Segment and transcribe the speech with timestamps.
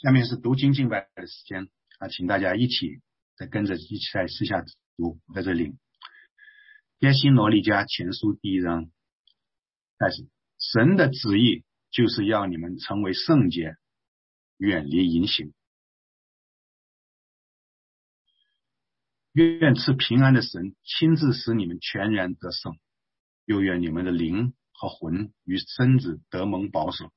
[0.00, 3.00] 下面是读经敬拜的时间啊，请大家一起
[3.36, 4.64] 再跟着一起来试下
[4.96, 5.76] 读，在这里。
[7.00, 8.92] 耶西罗利加前书第一章
[9.98, 10.28] 开始，
[10.60, 13.76] 神的旨意就是要你们成为圣洁，
[14.56, 15.52] 远离淫行。
[19.32, 22.78] 愿赐平安的神亲自使你们全然得胜，
[23.46, 27.12] 又愿你们的灵和魂与身子得蒙保守，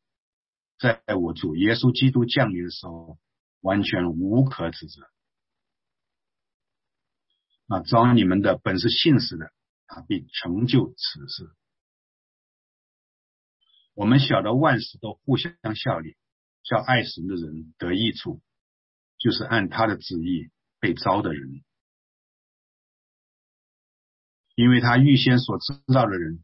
[0.82, 3.20] 在我主耶稣基督降临的时候，
[3.62, 5.04] 完全无可指责。
[7.68, 9.54] 啊，招你们的本是信实的。
[9.94, 11.54] 他必成就此事。
[13.94, 16.16] 我们晓得万事都互相效力，
[16.64, 18.42] 叫爱神的人得益处，
[19.18, 21.62] 就是按他的旨意被招的人。
[24.56, 26.42] 因为他预先所知道的人，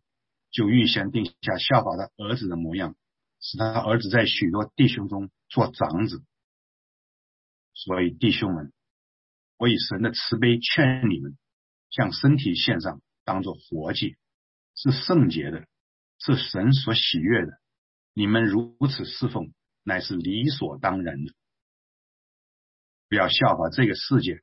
[0.51, 2.97] 就预先定下效法他儿子的模样，
[3.47, 6.21] 使他儿子在许多弟兄中做长子。
[7.73, 8.73] 所以弟兄们，
[9.55, 11.37] 我以神的慈悲劝你们，
[11.89, 13.01] 向身体献上。
[13.23, 14.15] 当做活祭，
[14.73, 15.67] 是圣洁的，
[16.17, 17.59] 是神所喜悦的。
[18.13, 21.33] 你们如此侍奉，乃是理所当然的。
[23.09, 24.41] 不要效法这个世界，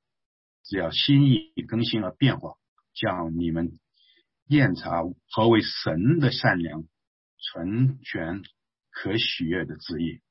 [0.65, 2.59] 只要心意更新而变化，
[2.93, 3.79] 叫你们
[4.49, 6.85] 验察何为神的善良、
[7.39, 8.43] 纯全、
[8.95, 10.23] 可喜悦的旨意。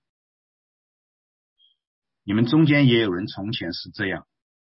[2.24, 4.26] 你们中间也有人从前是这样，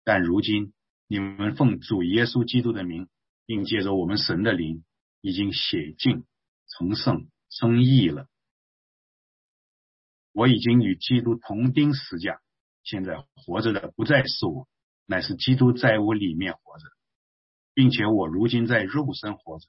[0.05, 0.71] 但如今
[1.07, 3.09] 你们奉主耶稣基督的名。
[3.49, 4.83] 并借着我们神的灵，
[5.21, 6.23] 已经写尽
[6.67, 8.27] 成圣称义了。
[10.33, 12.39] 我已经与基督同钉十架，
[12.83, 14.67] 现在活着的不再是我，
[15.07, 16.85] 乃是基督在我里面活着，
[17.73, 19.65] 并且我如今在肉身活着，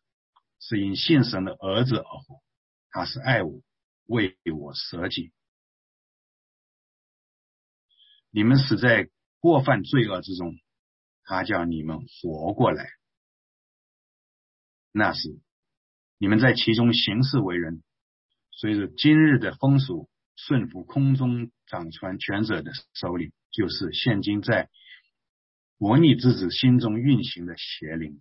[0.60, 2.42] 是因信神的儿子而活。
[2.90, 3.62] 他是爱我，
[4.10, 5.32] 为我舍己。
[8.32, 9.08] 你们死在
[9.38, 10.56] 过犯罪恶之中，
[11.22, 12.90] 他叫你们活过来。
[14.90, 15.40] 那时，
[16.18, 17.84] 你们在其中行事为人，
[18.50, 24.68] 随着今日的风俗，顺服空中掌权权者的手里，就是现今在
[25.78, 28.20] 魔逆之子心中运行的邪灵。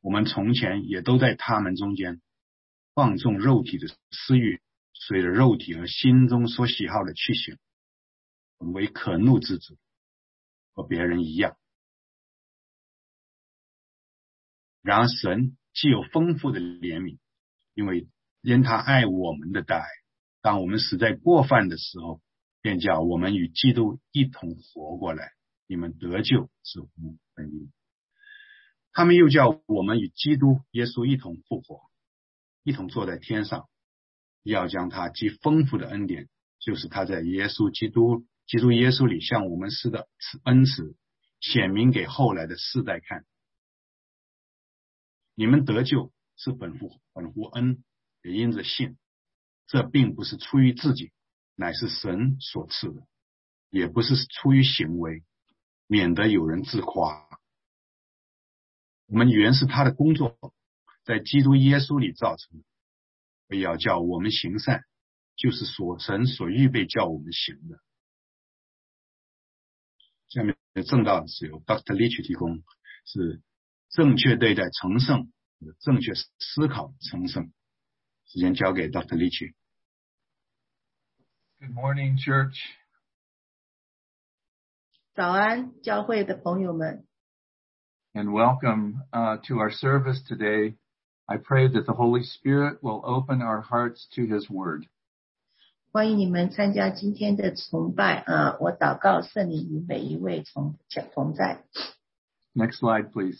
[0.00, 2.22] 我们从前也都在他们中间
[2.94, 4.60] 放纵肉体的私欲，
[4.92, 7.56] 随着肉体和心中所喜好的去行，
[8.58, 9.78] 为可怒之子，
[10.74, 11.56] 和别人一样。
[14.82, 17.18] 然而，神既有丰富的怜悯，
[17.74, 18.08] 因为
[18.40, 19.86] 因他爱我们的大爱，
[20.40, 22.22] 当我们死在过犯的时候，
[22.62, 25.32] 便叫我们与基督一同活过来。
[25.66, 27.70] 你们得救是无分因。
[28.92, 31.89] 他们又叫我们与基督耶稣一同复活，
[32.62, 33.68] 一同坐在天上，
[34.42, 36.28] 要将他极丰富的恩典，
[36.58, 40.08] 就是他在耶稣基督、基督耶稣里向我们施的
[40.44, 40.96] 恩慈，
[41.40, 43.24] 显明给后来的世代看。
[45.34, 47.82] 你们得救是本乎本乎恩，
[48.22, 48.98] 也因着信。
[49.66, 51.12] 这并不是出于自己，
[51.54, 53.02] 乃是神所赐的；
[53.70, 55.22] 也不是出于行为，
[55.86, 57.28] 免得有人自夸。
[59.06, 60.36] 我们原是他的工作，
[61.04, 62.64] 在基督耶稣里造成的。
[63.48, 64.82] 不要叫我们行善，
[65.36, 67.78] 就是所神所预备叫我们行的。
[70.28, 72.62] 下面的正道是由 Doctor Lich 提供，
[73.04, 73.42] 是。
[73.92, 75.32] 正确对待成圣，
[75.80, 77.52] 正确思考成圣。
[78.26, 79.16] 时间交给 Dr.
[79.16, 79.52] Lich。
[81.58, 82.56] Good morning, Church。
[85.12, 87.04] 早安，教会的朋友们。
[88.12, 90.76] And welcome uh, to our service today.
[91.29, 94.87] I pray that the Holy Spirit will open our hearts to His Word.
[95.91, 98.57] 欢迎你们参加今天的崇拜啊！
[98.59, 100.75] 我祷告圣灵与每一位同
[101.13, 101.63] 同在。
[102.53, 103.39] Next slide, please.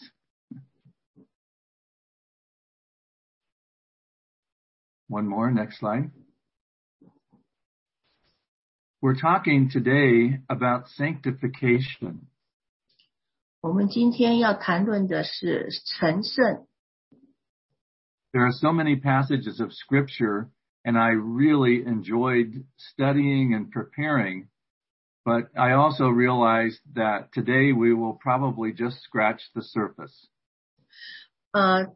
[5.08, 6.10] One more, next slide.
[9.00, 12.26] We're talking today about sanctification.
[13.60, 16.66] 我们今天要谈论的是成圣。
[18.32, 20.48] There are so many passages of scripture
[20.84, 24.48] and I really enjoyed studying and preparing,
[25.24, 30.28] but I also realized that today we will probably just scratch the surface.
[31.52, 31.92] 呃，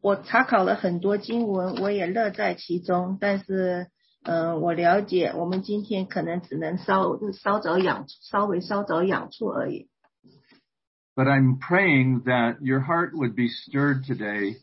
[0.00, 3.18] 我查考了很多经文，我也乐在其中。
[3.20, 3.88] 但是，
[4.22, 9.88] 呃，我了解我们今天可能只能稍稍早养，稍微稍早养处而已。
[11.14, 14.56] But I'm praying that your heart would be stirred today,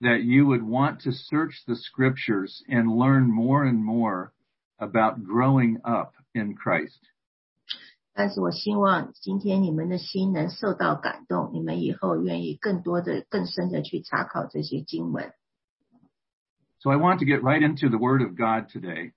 [0.00, 4.32] that you would want to search the scriptures and learn more and more
[4.78, 6.98] about growing up in Christ.
[8.14, 15.32] 但是我希望今天你们的心能受到感动，你们以后愿意更多的、更深的去查考这些经文。
[16.80, 19.12] So I want to get right into the Word of God today.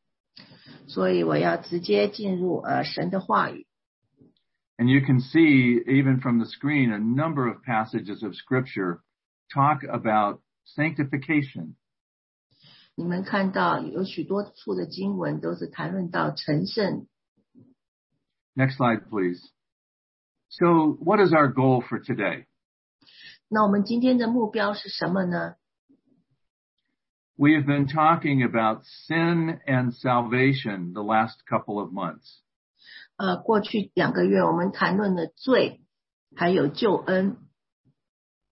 [0.87, 3.65] 所以我要直接进入呃神的话语。
[4.77, 8.99] And you can see, even from the screen, a number of passages of Scripture
[9.51, 10.41] talk about
[10.75, 11.75] sanctification.
[12.95, 17.07] 你们看到有许多处的经文都是谈论到成圣。
[18.55, 19.41] Next slide, please.
[20.47, 22.45] So, what is our goal for today?
[23.49, 25.55] 那我们今天的目标是什么呢？
[27.35, 32.39] We have been talking about sin and salvation the last couple of months.
[33.17, 35.81] 呃，过去两个月我们谈论了罪，
[36.33, 37.37] 还有救恩。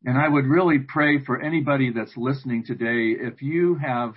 [0.05, 4.15] And I would really pray for anybody that's listening today, if you have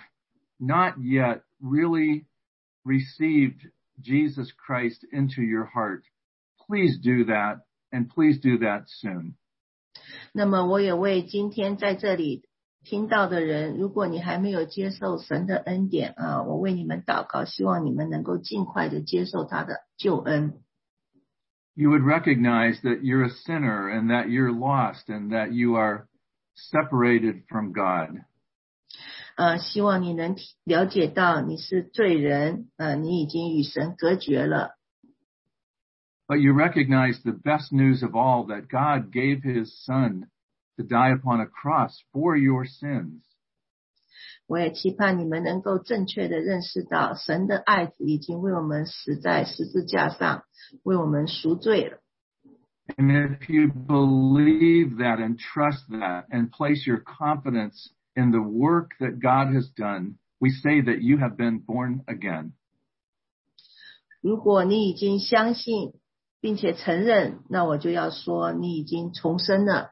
[0.58, 2.26] not yet really
[2.84, 3.69] received
[4.00, 6.02] Jesus Christ into your heart,
[6.66, 7.60] please do that
[7.93, 9.37] and please do that soon.
[10.32, 12.43] 那么我也为今天在这里
[12.82, 20.60] 听到的人，如果你还没有接受神的恩典啊，我为你们祷告，希望你们能够尽快的接受他的救恩。
[21.81, 26.08] You would recognize that you're a sinner and that you're lost and that you are
[26.54, 28.25] separated from God.
[29.37, 34.76] 呃，希望你能体了解到你是罪人，呃，你已经与神隔绝了。
[36.26, 40.28] But you recognize the best news of all that God gave his son
[40.78, 43.22] to die upon a cross for your sins.
[44.50, 50.44] 我也期盼你们能够正确的认识到，神的爱子已经为我们死在十字架上，
[50.82, 51.98] 为我们赎罪了。
[52.96, 58.90] And if you believe that and trust that and place your confidence in the work
[59.00, 62.52] that God has done, we say that you have been born again.
[64.20, 65.94] 如果你已经相信
[66.40, 69.90] 并且承认，那我就要说你已经重生了。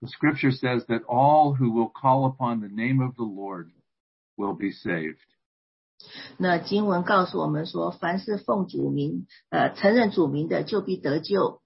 [0.00, 3.70] The scripture says that all who will call upon the name of the Lord
[4.36, 5.18] will be saved.
[6.36, 11.62] 那经文告诉我们说，凡是奉主名，呃，承认主名的，就必得救。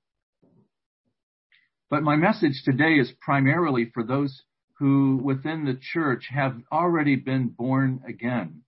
[1.88, 4.42] But my message today is primarily for those
[4.78, 8.64] who within the church have already been born again.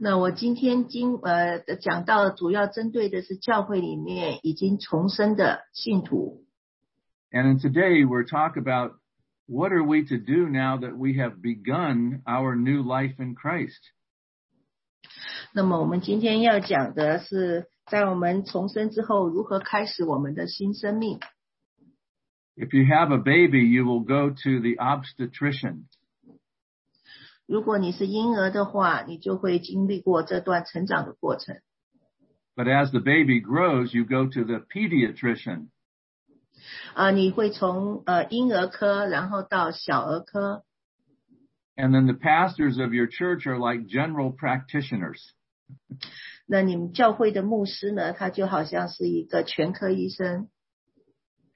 [0.00, 6.44] 那我今天经呃讲到，主要针对的是教会里面已经重生的信徒。
[7.32, 8.92] And today we're talk about
[9.46, 13.80] what are we to do now that we have begun our new life in Christ?
[15.54, 21.18] 那么我们今天要讲的是，在我们重生之后，如何开始我们的新生命。
[22.56, 25.84] If you have a baby, you will go to the obstetrician.
[27.46, 31.60] 如果你是婴儿的话，你就会经历过这段成长的过程。
[32.54, 35.68] But as the baby grows, you go to the pediatrician.
[36.93, 40.63] 啊、你会从呃婴儿科，然后到小儿科
[41.75, 45.19] ，And then the pastors of your church are like general practitioners.
[46.45, 50.49] 那你们教会的牧师呢，他就好像是一个全科医生。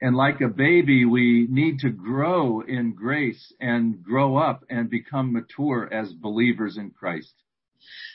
[0.00, 5.32] And like a baby, we need to grow in grace and grow up and become
[5.32, 7.32] mature as believers in Christ.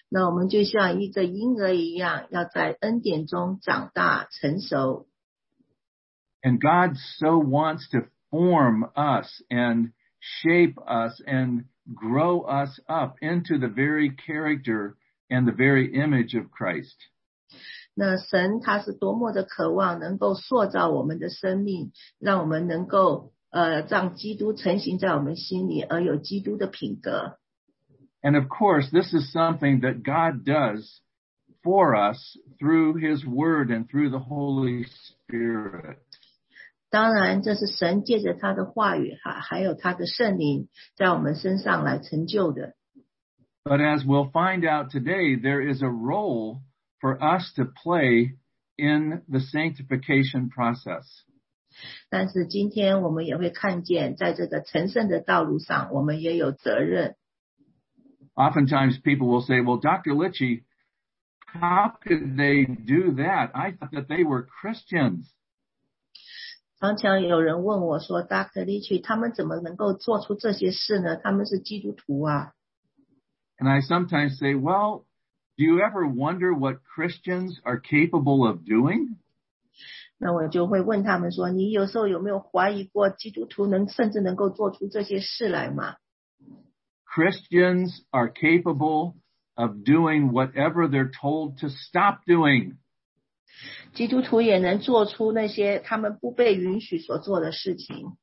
[0.10, 5.08] 那我们就像一个婴儿一样，要在恩典中长大成熟。
[6.45, 13.69] And God so wants to form us and shape us and grow us up into the
[13.69, 14.97] very character
[15.31, 16.97] and the very image of Christ.
[17.95, 27.39] 那神他是多么的渴望能够塑造我们的生命，让我们能够呃让基督成型在我们心里，而有基督的品格。
[28.23, 31.01] And of course, this is something that God does
[31.63, 35.99] for us through His Word and through the Holy Spirit.
[36.93, 42.75] 当然，这是神借着他的话语哈，还有他的圣灵在我们身上来成就的。
[43.65, 46.63] But as we'll find out today, there is a role
[47.01, 48.39] for us to play
[48.77, 51.05] in the sanctification process.
[52.09, 57.17] 但是今天我们也会看见，在这个成圣的道路上，我们也有责任。
[58.35, 60.15] Oftentimes people will say, well, Dr.
[60.15, 60.63] Litchie,
[61.45, 63.51] how could they do that?
[63.53, 65.31] I thought that they were Christians.
[66.83, 68.65] 常常有人问我说：“Dr.
[68.65, 71.17] l i c h 他们怎么能够做出这些事呢？
[71.17, 72.53] 他们是基督徒啊。
[73.59, 75.05] And I sometimes say, well,
[75.57, 79.17] do you ever wonder what Christians are capable of doing?
[80.19, 85.97] ”那我就会问他们说：“你有时候有没有怀疑过基督徒能甚至能够做出这些事来吗？”
[87.07, 89.15] Christians are capable
[89.55, 92.77] of doing whatever they're told to stop doing.
[93.95, 98.17] 基督徒也能做出那些他们不被允许所做的事情。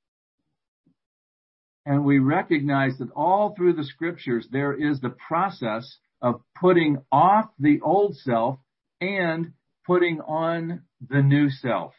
[1.83, 5.85] And we recognize that all through the scriptures there is the process
[6.19, 8.57] of putting off the old self
[8.99, 9.51] and
[9.85, 11.91] putting on the new self.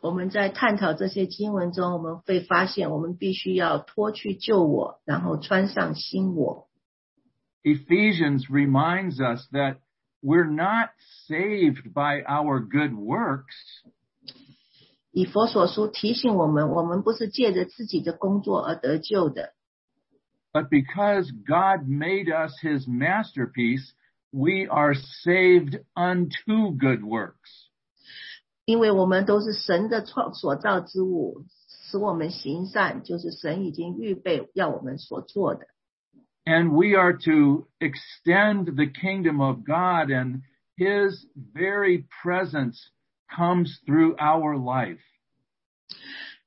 [0.00, 6.68] 我们在探讨这些经文中，我们会发现，我们必须要脱去旧我，然后穿上新我。
[7.64, 9.78] Ephesians reminds us that
[10.21, 10.89] we're not
[11.27, 13.55] saved by our good works.
[15.11, 19.53] 以弗所书提醒我们，我们不是借着自己的工作而得救的。
[20.53, 23.91] But because God made us His masterpiece,
[24.31, 27.67] we are saved unto good works.
[28.65, 31.45] 因为我们都是神的创所造之物，
[31.89, 35.67] 使我们行善，就是神已经预备要我们所做的。
[36.46, 40.42] And we are to extend the kingdom of God and
[40.76, 42.78] his very presence
[43.30, 45.00] comes through our life.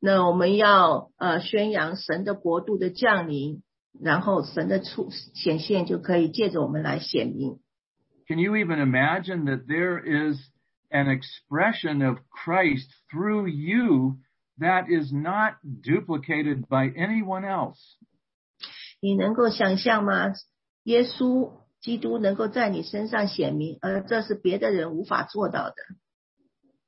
[0.01, 3.63] 那我们要呃宣扬神的国度的降临，
[3.99, 7.59] 然后神的出显现就可以借着我们来显明。
[8.27, 10.37] Can you even imagine that there is
[10.91, 14.17] an expression of Christ through you
[14.59, 17.79] that is not duplicated by anyone else?
[18.99, 20.33] 你能够想象吗？
[20.83, 25.75] 耶稣基督能够在你身上显明，而这是别的人无法做到的。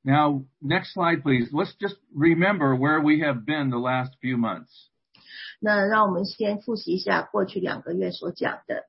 [0.03, 1.51] Now, next slide, please.
[1.51, 4.69] Let's just remember where we have been the last few months.
[5.59, 8.86] 那让我们先复习一下过去两个月所讲的。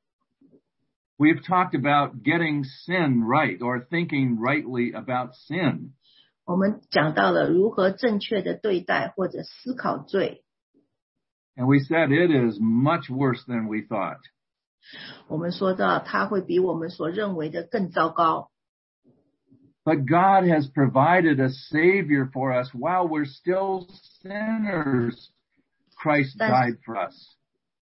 [1.17, 5.93] We've talked about getting sin right or thinking rightly about sin.
[6.45, 10.45] 我们讲到了如何正确的对待或者思考罪。
[11.57, 14.21] And we said it is much worse than we thought.
[15.27, 18.51] 我们说到它会比我们所认为的更糟糕。
[19.85, 23.87] But God has provided a savior for us while we're still
[24.23, 25.31] sinners.
[25.97, 27.15] Christ That's- died for us.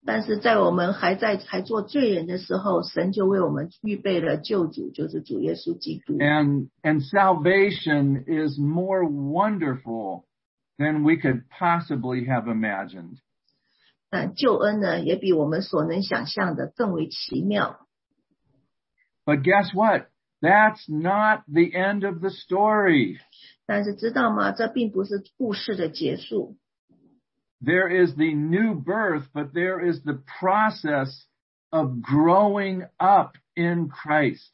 [0.03, 6.17] 但是在我们还在还做罪人的时候，神就为我们预备了救主，就是主耶稣基督。
[6.17, 10.25] And, and salvation is more wonderful
[10.79, 13.19] than we could possibly have imagined.
[14.15, 17.87] 那救恩呢，也比我们所能想象的更为奇妙。
[19.25, 20.07] But guess what?
[20.41, 23.19] That's not the end of the story.
[23.67, 24.51] 但是知道吗？
[24.51, 26.57] 这并不是故事的结束。
[27.63, 31.25] There is the new birth, but there is the process
[31.69, 34.49] of growing up in Christ.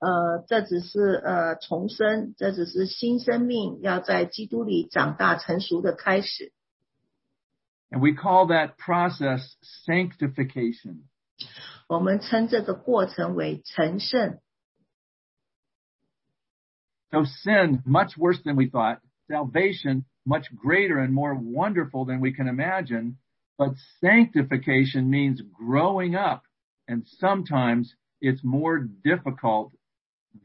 [0.00, 6.52] 呃，这只是呃重生，这只是新生命要在基督里长大成熟的开始。
[7.92, 11.08] And we call that process sanctification.
[11.88, 14.40] 我们称这个过程为成圣。
[17.10, 19.00] So sin, much worse than we thought.
[19.28, 23.16] Salvation, much greater and more wonderful than we can imagine.
[23.56, 26.42] But sanctification means growing up.
[26.86, 29.72] And sometimes it's more difficult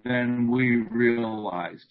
[0.05, 1.89] than we realized.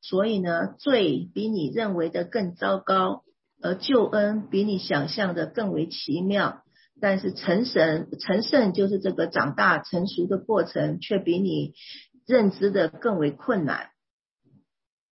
[0.00, 3.24] 所以呢，罪比你认为的更糟糕，
[3.60, 6.62] 而救恩比你想象的更为奇妙。
[7.00, 11.74] 但是成神成圣就是这个长大成熟的过程，却比你
[12.26, 13.90] 认知的更为困难。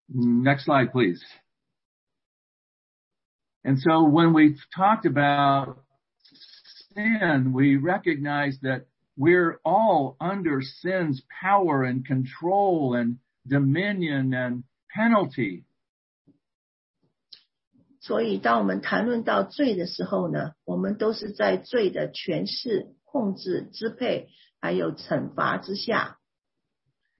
[0.08, 1.20] Next slide, please.
[3.64, 5.78] And so when we've talked about
[6.94, 14.62] sin, we recognize that we're all under sin's power and control and dominion and
[14.94, 15.64] penalty.
[18.05, 24.27] 所以，当我们谈论到罪的时候呢，我们都是在罪的权势、控制、支配，
[24.62, 26.19] 还有惩罚之下。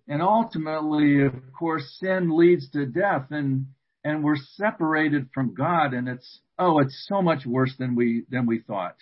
[0.06, 3.66] And ultimately, of course, sin leads to death and,
[4.04, 8.46] and we're separated from God and it's, oh, it's so much worse than we, than
[8.46, 8.94] we thought.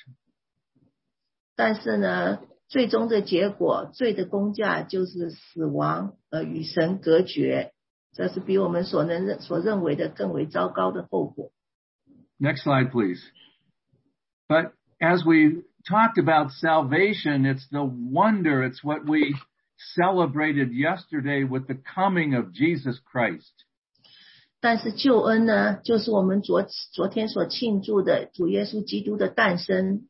[1.58, 7.74] 但是呢，最终的结果，罪的工价就是死亡，呃，与神隔绝。
[8.14, 11.52] 这是比我们所能认所认为的更为糟糕的后果。
[12.41, 13.23] Next slide, please.
[14.49, 19.35] But as we talked about salvation, it's the wonder, it's what we
[19.95, 23.53] celebrated yesterday with the coming of Jesus Christ.
[24.61, 30.09] 但是救恩呢，就是我们昨昨天所庆祝的主耶稣基督的诞生。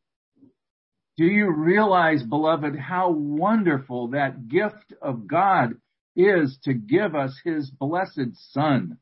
[1.19, 5.77] Do you realize, beloved, how wonderful that gift of God
[6.15, 8.99] is to give us his blessed son?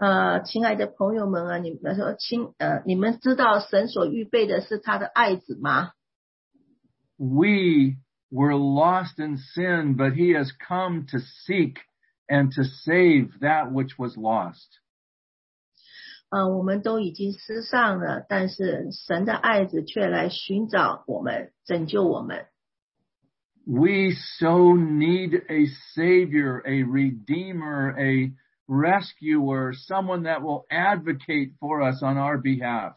[0.00, 5.92] 呃，亲爱的朋友们啊，你们说亲呃，你们知道神所预备的是他的爱子吗？
[7.16, 7.96] we
[8.30, 11.76] were lost in sin, but he has come to seek
[12.28, 14.80] and to save that which was lost.
[16.28, 22.46] 呃，我们都已经失丧了，但是神的爱子却来寻找我们，拯救我们。
[23.64, 28.32] We so need a savior, a redeemer, a
[28.68, 32.94] rescuer, someone that will advocate for us on our behalf.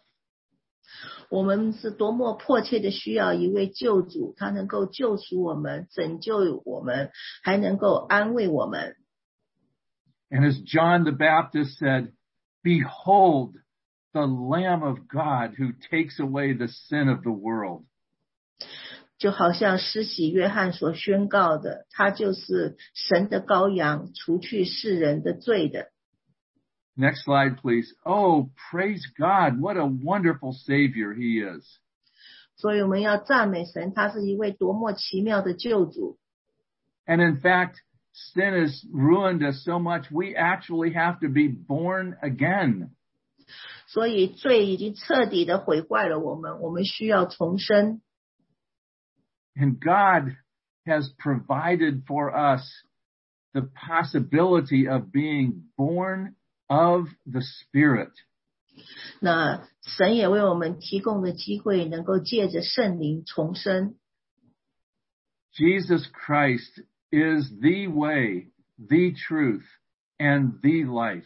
[1.30, 7.12] 我们是多么迫切的需要一位救主，他能够救赎我们、拯救我们，
[7.44, 8.96] 还能够安慰我们。
[10.32, 12.14] And as John the Baptist said,
[12.64, 13.54] behold
[14.14, 17.86] the Lamb of God who takes away the sin of the world.
[19.24, 25.90] 就好像施洗约翰所宣告的，他就是神的羔羊，除去世人的罪的。
[26.96, 27.94] Next slide, please.
[28.04, 29.60] Oh, praise God.
[29.60, 31.66] What a wonderful Savior He is.
[32.58, 36.18] 所以我们要赞美神，他是一位多么奇妙的救主。
[37.06, 37.76] And in fact,
[38.14, 42.90] sin has ruined us so much, we actually have to be born again.
[43.88, 48.02] 所以罪已经彻底的毁坏了我们，我们需要重生。
[49.56, 50.38] And God
[50.86, 52.62] has provided for us
[53.54, 56.36] the possibility of being born
[56.70, 58.12] of the Spirit.
[59.20, 63.96] 那神也为我们提供了机会，能够借着圣灵重生。
[65.54, 69.66] Jesus Christ is the way, the truth,
[70.18, 71.26] and the life.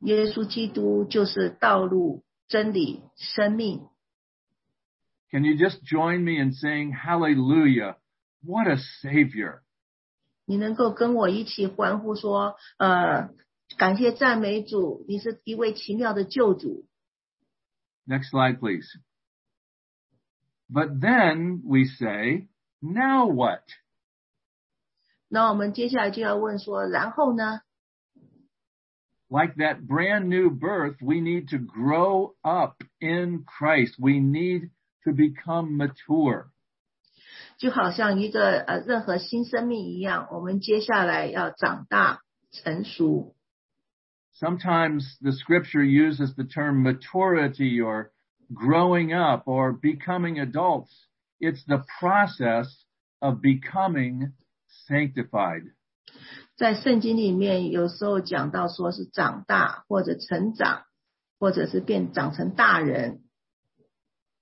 [0.00, 3.86] 耶稣基督就是道路、真理、生命。
[5.30, 7.96] Can you just join me in saying hallelujah?
[8.42, 9.62] What a savior.
[10.46, 13.30] 你能够跟我一起欢呼说：“呃，
[13.78, 16.86] 感谢赞美主，你是一位奇妙的救主。
[18.06, 18.86] Next slide, please.
[20.70, 22.48] But then we say,
[22.80, 23.62] now what?
[25.28, 27.62] ”那我们接下来就要问说：“然后呢？
[29.30, 33.98] Like that brand new birth, we need to grow up in Christ.
[33.98, 34.70] We need
[35.08, 36.46] to become mature.
[37.58, 43.34] 就好像一个呃任何新生命一样，我们接下来要长大成熟。
[44.36, 48.10] Sometimes the scripture uses the term maturity or
[48.52, 50.90] growing up or becoming adults.
[51.38, 52.66] It's the process
[53.20, 54.32] of becoming
[54.88, 55.72] sanctified.
[56.56, 60.82] 在圣经里面，有时候讲到说是长大或者成长，
[61.38, 63.20] 或者是变长成大人。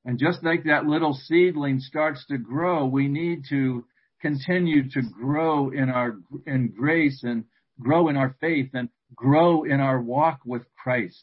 [0.06, 3.84] And just like that little seedling starts to grow, we need to
[4.20, 6.16] continue to grow in our,
[6.46, 7.44] in grace and
[7.80, 11.22] grow in our faith and grow in our walk with Christ.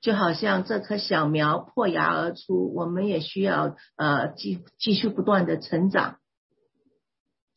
[0.00, 6.18] 就好像这棵小苗破芽而出，我们也需要呃继继续不断的成长。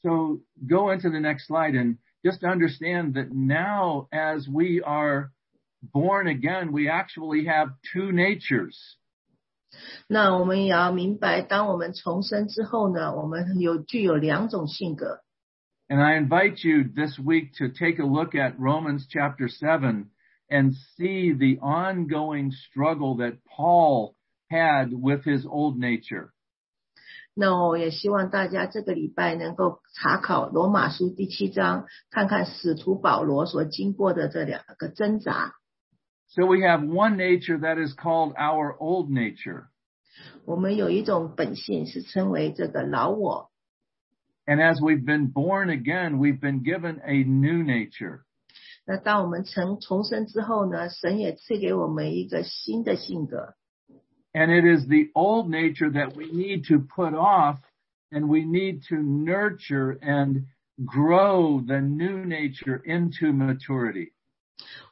[0.01, 5.31] So go into the next slide and just understand that now as we are
[5.81, 8.77] born again, we actually have two natures.
[10.08, 15.20] 那我们也要明白，当我们重生之后呢，我们有具有两种性格。
[15.88, 20.10] And I invite you this week to take a look at Romans chapter 7
[20.48, 24.14] and see the ongoing struggle that Paul
[24.50, 26.30] had with his old nature.
[27.34, 35.54] 那我也希望大家这个礼拜能够查考罗马书第七章，看看使徒保罗所经过的这两个挣扎。
[36.27, 39.67] So we have one nature that is called our old nature.
[40.45, 43.51] 我们有一种本性是称为这个老我，
[44.45, 48.21] And as we've been born again, we've been given a new nature.
[48.85, 53.55] 那当我们成重生之后呢，神也赐给我们一个新的性格。
[54.33, 57.59] And it is the old nature that we need to put off
[58.11, 60.47] and we need to nurture and
[60.83, 64.11] grow the new nature into maturity.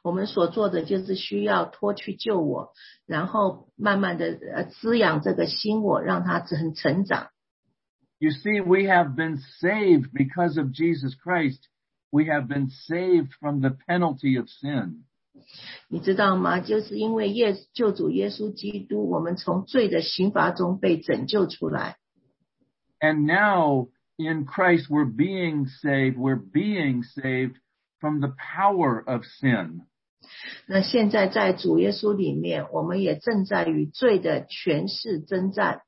[0.02, 2.72] 我们所做的就是需要脱去旧我，
[3.06, 7.30] 然后慢慢的呃滋养这个新我，让它很成长。
[8.18, 11.60] You see, we have been saved because of Jesus Christ.
[12.10, 15.04] We have been saved from the penalty of sin.
[15.88, 16.60] 你知道吗？
[16.60, 21.96] 就是因为耶救主耶稣基督，我们从罪的刑罚中被拯救出来。
[23.00, 26.16] And now in Christ, we're being saved.
[26.16, 27.54] We're being saved
[28.00, 29.86] from the power of sin.
[30.66, 35.82] 那现在在主耶稣里面，我们也正在与罪的权势征战。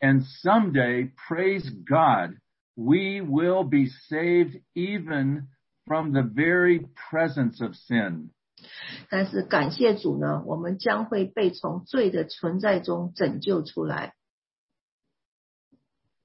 [0.00, 2.38] And someday, praise God,
[2.74, 5.48] we will be saved even
[5.84, 8.30] from the very presence of sin.
[9.10, 14.14] 但是感谢主呢，我们将会被从罪的存在中拯救出来。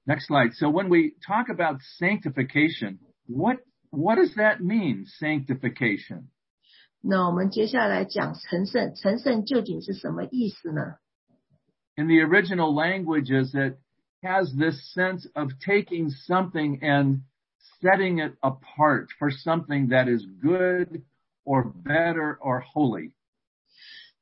[0.06, 0.52] Next slide.
[0.54, 3.58] So when we talk about sanctification, what
[3.90, 5.06] what does that mean?
[5.20, 6.28] Sanctification.
[7.00, 10.96] 那我们接下来讲成圣，成圣究竟是什么意思呢？
[11.96, 13.78] In the original languages, it
[14.22, 17.20] has this sense of taking something and
[17.80, 21.02] setting it apart for something that is good
[21.44, 23.12] or better or holy.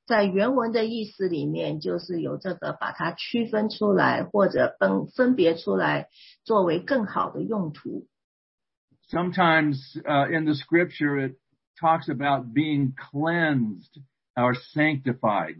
[0.04, 6.08] 在原文的意思里面，就是有这个把它区分出来，或者分分别出来，
[6.44, 8.08] 作为更好的用途。
[9.08, 11.38] Sometimes uh, in the scripture, it
[11.80, 14.00] talks about being cleansed
[14.36, 15.56] or sanctified.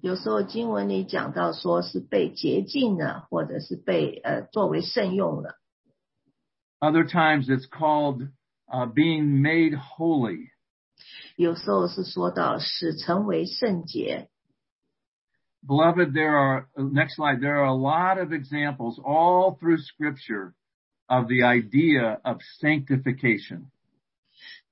[0.00, 5.58] 有时候经文里讲到说是被洁净了，或者是被呃作为圣用了。
[6.80, 8.28] Other times, it's called
[8.68, 10.50] uh, being made holy.
[11.36, 14.28] 有时候是说到使成为圣洁。
[15.66, 20.54] Beloved, there are, next slide, there are a lot of examples all through scripture
[21.06, 23.70] of the idea of sanctification.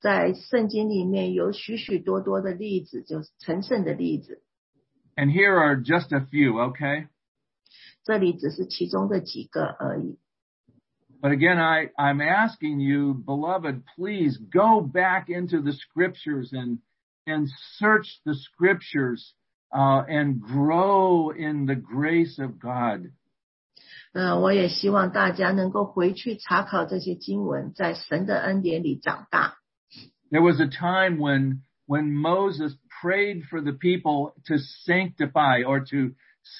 [0.00, 4.42] 在圣经里面有许许多多的例子，就是成圣的例子。
[5.16, 7.08] And here are just a few, okay?
[8.04, 10.18] 这里只是其中的几个而已。
[11.20, 16.80] But again, I, I'm asking you, beloved, please go back into the scriptures and,
[17.26, 19.32] and search the scriptures,
[19.72, 23.10] uh, and grow in the grace of God.
[24.12, 29.58] 嗯，我也希望大家能够回去查考这些经文，在神的恩典里长大。
[30.30, 36.14] There was a time when, when Moses prayed for the people to sanctify or to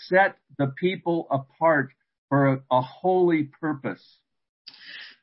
[0.09, 1.89] set the people apart
[2.29, 4.03] for a, a holy purpose.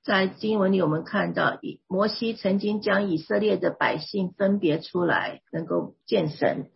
[0.03, 6.69] 在经文里，我们看到以摩西曾经将以色列的百姓分别出来，能够见神。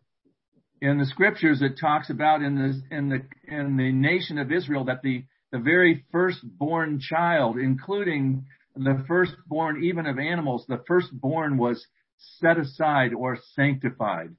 [0.80, 4.86] In the scriptures, it talks about in the, in the, in the nation of Israel
[4.86, 11.87] that the, the very firstborn child, including the firstborn even of animals, the firstborn was
[12.41, 14.35] set aside or sanctified.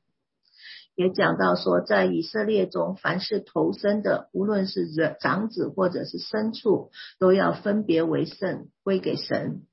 [0.95, 9.63] 也讲到说，在以色列中，凡是头生的，无论是人长子或者是牲畜，都要分别为圣，归给神。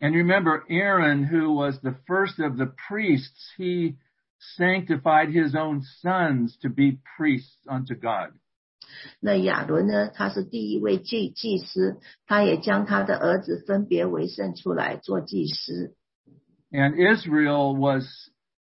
[0.00, 3.96] And remember, Aaron, who was the first of the priests, he
[4.56, 8.32] sanctified his own sons to be priests unto God.
[9.19, 15.95] 那亚伦呢，他是第一位祭祭司，他也将他的儿子分别为圣出来做祭司。
[16.71, 18.05] And Israel was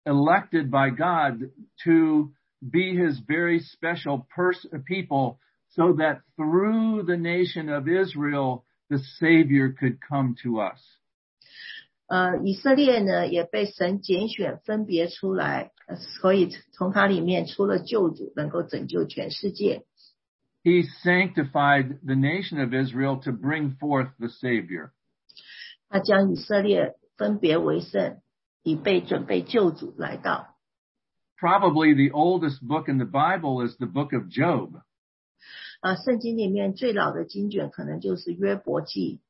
[0.05, 1.51] elected by God
[1.85, 5.39] to be his very special pers- people
[5.71, 10.81] so that through the nation of Israel, the Savior could come to us.
[12.07, 19.85] 呃，以色列呢也被神拣选分别出来，呃所以从它里面出了救主，能够拯救全世界。
[20.65, 24.91] He sanctified the nation of Israel to bring forth the Savior.
[25.89, 28.21] 他将以色列分别为圣，
[28.63, 30.57] 以备准备救主来到。
[31.41, 34.83] Probably the oldest book in the Bible is the book of Job.
[35.81, 39.21] 啊，圣经里面最老的经卷可能就是约伯记。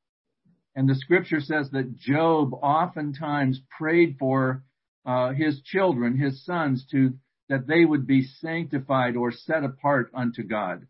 [0.74, 4.62] And the scripture says that Job oftentimes prayed for
[5.04, 10.42] uh, his children, his sons, to that they would be sanctified or set apart unto
[10.42, 10.86] God.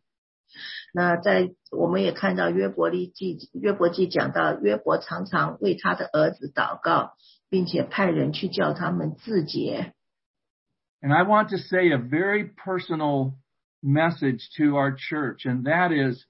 [0.94, 7.12] 那在我们也看到约伯记记约伯记讲到约伯常常为他的儿子祷告，
[7.51, 9.92] 并且派人去叫他们自洁。
[11.01, 13.35] And I want to say a very personal
[13.83, 16.24] message to our church, and that is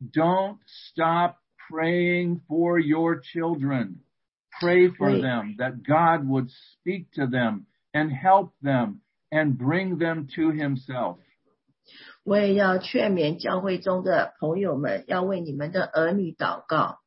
[0.00, 1.36] don't stop
[1.68, 3.96] praying for your children.
[4.58, 5.20] Pray for Right.
[5.20, 11.18] them that God would speak to them and help them and bring them to himself.
[12.23, 16.99] 我也要劝勉教会中的朋友们，要为你们的儿女祷告。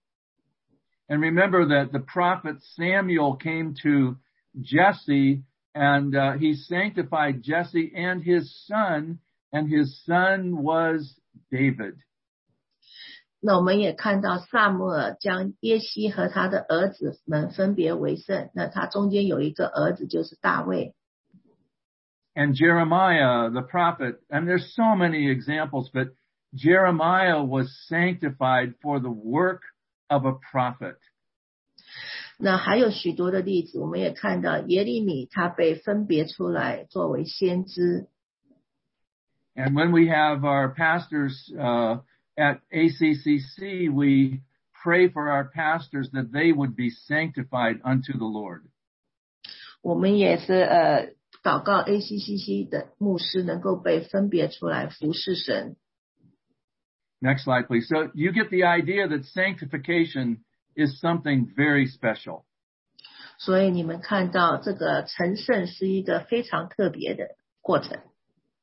[1.07, 4.17] And remember that the prophet Samuel came to
[4.61, 9.19] Jesse and uh, he sanctified Jesse and his son,
[9.53, 11.97] and his son was David.
[13.41, 18.49] 那我们也看到撒母耳将耶西和他的儿子们分别为圣。
[18.55, 20.95] 那他中间有一个儿子就是大卫。
[22.36, 26.10] And Jeremiah, the prophet, and there's so many examples, but
[26.56, 29.62] Jeremiah was sanctified for the work
[30.10, 30.98] of a prophet.
[32.38, 38.08] 那还有许多的例子，我们也看到耶利米他被分别出来作为先知。
[39.56, 42.00] And when we have our pastors uh,
[42.38, 44.40] at ACCC, we
[44.82, 48.62] pray for our pastors that they would be sanctified unto the Lord.
[49.82, 51.10] 我们也是呃
[51.44, 55.78] 祷告 ACCC 的牧师能够被分别出来服侍神。
[57.22, 57.88] Next slide, please.
[57.88, 60.40] So you get the idea that sanctification
[60.76, 62.44] is something very special.
[63.38, 68.00] 所以你们看到这个成圣是一个非常特别的过程。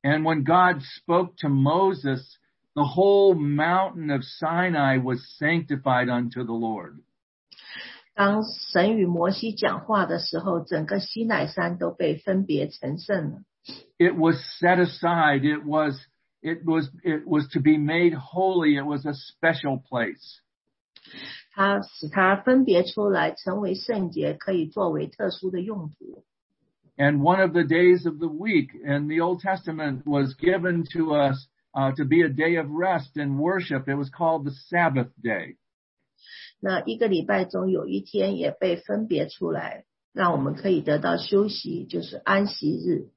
[0.03, 2.37] And when God spoke to Moses,
[2.75, 7.01] the whole mountain of Sinai was sanctified unto the Lord.
[8.13, 13.41] 当神与摩西讲话的时候，整个西乃山都被分别成圣了。
[13.97, 15.41] It was set aside.
[15.43, 15.95] It was,
[16.41, 18.75] it was, it was to be made holy.
[18.75, 20.41] It was a special place.
[21.53, 26.23] 它使它分别出来，成为圣洁，可以作为特殊的用途。
[26.97, 31.13] And one of the days of the week in the Old Testament was given to
[31.13, 33.87] us uh, to be a day of rest and worship.
[33.87, 35.57] It was called the Sabbath day.
[36.61, 43.09] 那一个礼拜中有一天也被分别出来，让我们可以得到休息，就是安息日。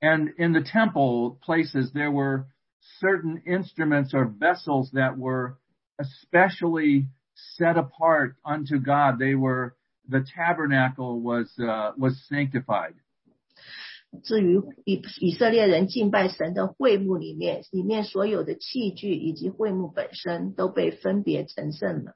[0.00, 2.46] And in the temple places, there were
[3.00, 5.56] certain instruments or vessels that were
[5.98, 7.06] especially
[7.56, 9.18] set apart unto God.
[9.18, 9.74] They were,
[10.08, 12.94] the tabernacle was, uh, was sanctified.
[14.22, 22.14] 至于以以色列人敬拜神的会幕里面，里面所有的器具以及会幕本身都被分别成圣了。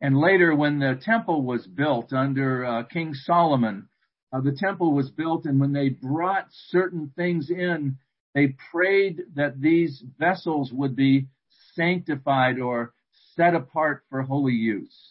[0.00, 3.88] And later, when the temple was built under uh, King Solomon,
[4.30, 7.96] uh, the temple was built, and when they brought certain things in,
[8.34, 11.28] they prayed that these vessels would be
[11.74, 12.92] sanctified or
[13.34, 15.09] set apart for holy use.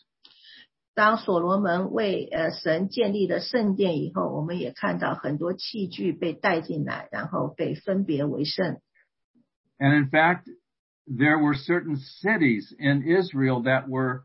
[0.94, 8.80] 当所罗门为呃神建立了圣殿以后，我们也看到很多器具被带进来，然后被分别为圣。
[9.78, 10.44] And in fact,
[11.06, 14.24] there were certain cities in Israel that were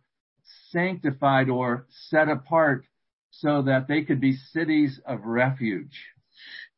[0.74, 2.84] sanctified or set apart
[3.32, 5.94] so that they could be cities of refuge.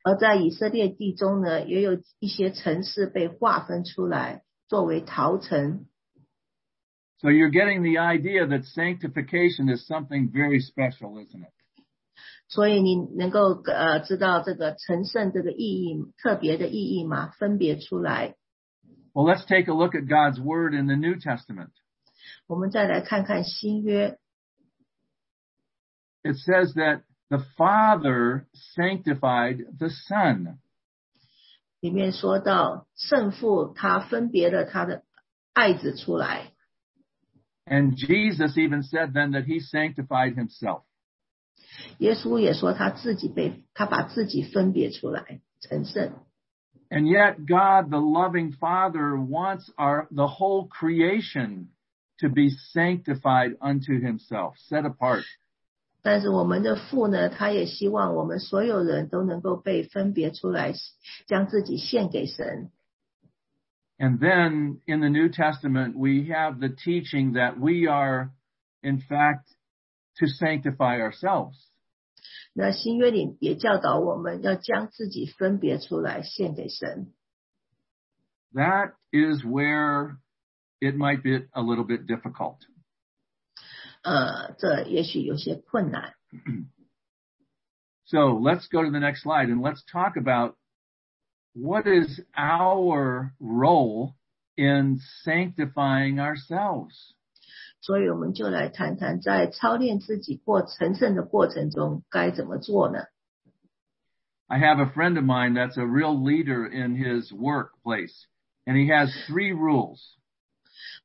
[0.03, 5.85] 而在以色列地中呢，也有一些城市被划分出来作为逃城。
[7.18, 11.52] So you're getting the idea that sanctification is something very special, isn't it?
[12.48, 17.30] 所以你能够呃知道这个成圣这个意义特别的意义吗？
[17.38, 18.36] 分别出来。
[19.14, 21.70] Well, let's take a look at God's word in the New Testament.
[22.46, 24.18] 我们再来看看新约，
[26.22, 30.58] It says that the Father sanctified the Son.
[31.80, 35.02] 里面说到圣父他分别了他的
[35.52, 36.52] 爱子出来，
[37.66, 40.82] And Jesus even said then that he sanctified himself.
[41.98, 46.12] 耶稣也说他自己被他把自己分别出来成圣。
[46.90, 51.68] And yet God, the loving Father, wants our, the whole creation
[52.20, 55.24] to be sanctified unto himself, set apart.
[56.02, 60.74] 但是我们的父呢，他也希望我们所有人都能够被分别出来，
[61.26, 62.70] 将自己献给神。
[63.98, 68.32] And then in the New Testament, we have the teaching that we are,
[68.82, 69.48] in fact,
[70.18, 71.56] to sanctify ourselves.
[72.54, 77.12] 那新约里也教导我们要将自己分别出来献给神。
[78.52, 80.16] That is where
[80.80, 82.58] it might be a little bit difficult.
[84.02, 86.14] 呃，这也许有些困难。
[88.04, 90.56] So let's go to the next slide and let's talk about
[91.56, 94.14] what is our role
[94.56, 96.94] in sanctifying ourselves.
[97.80, 103.06] 所以我们就来谈谈，在操练自己过成圣的过程中该怎么做呢？
[104.46, 108.14] I have a friend of mine that's a real leader in his workplace
[108.64, 109.98] and he has three rules.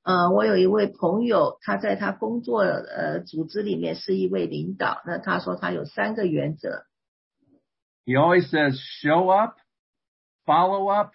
[0.03, 6.85] 呃，我有一位朋友，他在他工作呃组织里面是一位领导，那他说他有三个原则，
[8.05, 9.57] He always says show up,
[10.45, 11.11] follow up,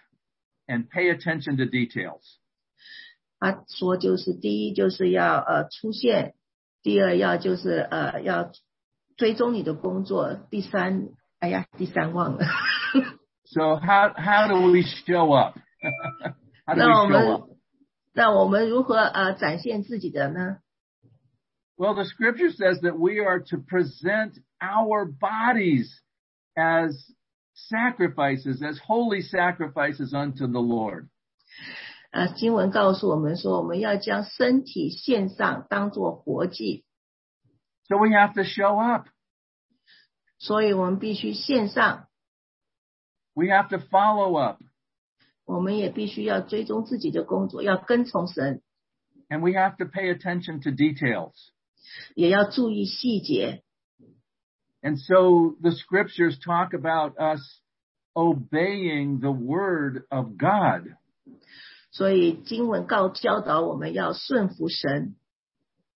[0.67, 2.21] and pay attention to details.
[3.39, 6.35] 他说就是第一就是要呃出现，
[6.81, 8.51] 第二要就是呃要
[9.17, 12.45] 追踪你的工作，第三，哎呀，第三忘了。
[13.45, 15.57] So how, how do we show up?
[16.65, 17.47] how do 那我 we show up?
[17.47, 17.57] 们
[18.13, 20.59] 那我们如何呃展现自己的呢？
[21.75, 25.91] Well, the scripture says that we are to present our bodies
[26.55, 26.95] as
[27.57, 31.07] sacrifices, as holy sacrifices unto the Lord.
[32.11, 36.85] 呃，经文告诉我们说，我们要将身体献上，当做活祭，
[37.87, 39.07] So we have to show up.
[40.37, 42.07] 所以我们必须献上，
[43.33, 44.61] We have to follow up
[45.45, 48.61] 我们也必须要追踪自己的工作，要跟从神，
[49.29, 51.33] and we have to pay attention to details.
[52.15, 53.63] 也要注意细节。
[54.81, 57.41] And so the scriptures talk about us
[58.15, 60.87] obeying the word of God.
[61.91, 65.15] 所以经文告教导我们要顺服神。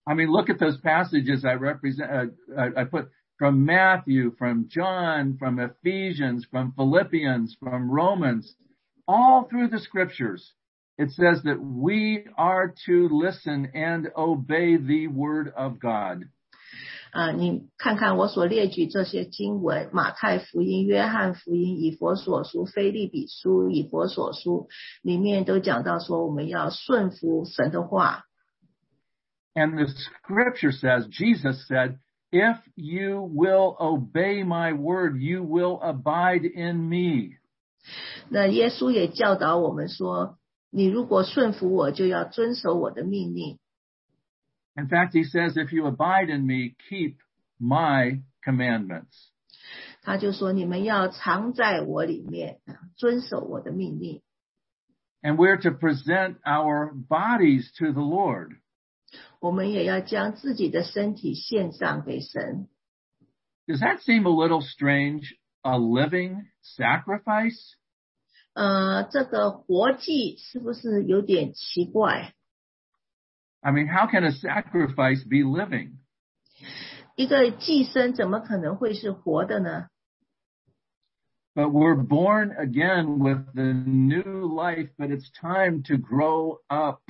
[0.05, 2.09] I mean, look at those passages I represent.
[2.09, 2.27] Uh,
[2.57, 8.55] I, I put from Matthew, from John, from Ephesians, from Philippians, from Romans,
[9.07, 10.53] all through the scriptures.
[10.97, 16.23] It says that we are to listen and obey the word of God.
[17.12, 24.68] 啊、你看看我所列举这些经文：马太福音、约翰福音、以佛所书、菲利比书、以佛所书，
[25.02, 28.24] 里面都讲到说我们要顺服神的话。
[29.54, 31.98] And the scripture says, Jesus said,
[32.30, 37.36] if you will obey my word, you will abide in me.
[38.30, 40.38] 那耶稣也教导我们说，
[40.70, 43.58] 你如果顺服我，就要遵守我的命令。
[44.75, 47.17] In fact, he says, if you abide in me, keep
[47.59, 49.31] my commandments.
[50.03, 52.59] 他就说，你们要藏在我里面，
[52.95, 54.21] 遵守我的命令。
[55.21, 58.57] And we're to present our bodies to the Lord.
[59.39, 62.67] 我们也要将自己的身体献上给神。
[63.65, 65.35] Does that seem a little strange?
[65.63, 67.73] A living sacrifice?
[68.53, 72.35] 呃，这个活祭是不是有点奇怪？
[73.61, 75.99] I mean, how can a sacrifice be living?
[77.15, 79.87] 一个祭牲怎么可能会是活的呢？
[81.55, 87.01] But we're born again with the new life, but it's time to grow up.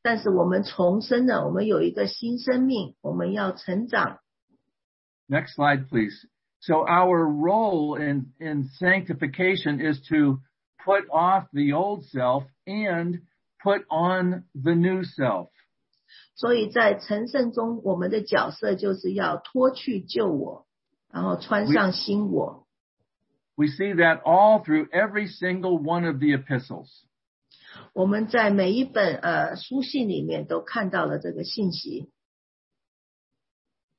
[0.00, 4.20] 但是我们重生了，我们有一个新生命，我们要成长。
[5.28, 6.26] Next slide, please.
[6.60, 10.40] So our role in, in sanctification is to
[10.84, 13.20] put off the old self and
[13.62, 15.48] put on the new self.
[16.34, 20.66] 所以在成圣中，我们的角色就是要脱去旧我，
[21.10, 22.66] 然后穿上新我。
[23.54, 27.04] We see that all through every single one of the epistles.
[27.92, 32.10] 我们在每一本呃书信里面都看到了这个信息。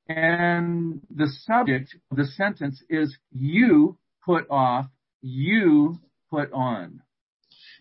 [0.06, 4.88] And the subject of the sentence is you put off,
[5.22, 7.00] you put on.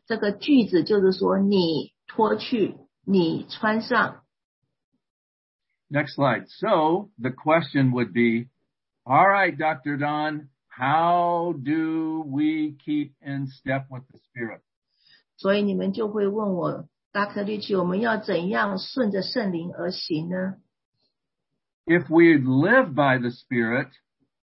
[0.07, 4.23] 这个句子就是说，你脱去，你穿上。
[5.91, 6.47] Next slide.
[6.49, 8.49] So the question would be,
[9.05, 9.99] all right, Dr.
[9.99, 14.61] Don, how do we keep in step with the Spirit?
[15.37, 20.57] 所以你们就会问我，达克利奇，我们要怎样顺着圣灵而行呢？
[21.85, 23.88] If we live by the Spirit,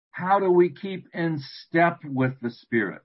[0.09, 3.03] how do we keep in step with the Spirit?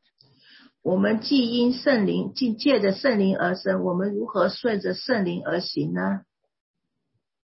[0.86, 6.22] 我们既因圣灵，既借着圣灵而生，我们如何顺着圣灵而行呢？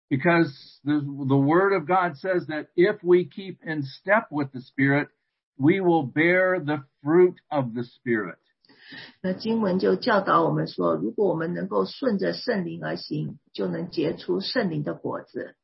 [0.09, 0.53] Because
[0.85, 5.09] the, the Word of God says that if we keep in step with the Spirit,
[5.59, 8.37] we will bear the fruit of the Spirit.
[9.23, 15.57] 那经文就教导我们说，如果我们能够顺着圣灵而行，就能结出圣灵的果子。